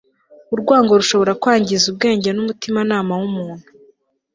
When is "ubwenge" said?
1.91-2.29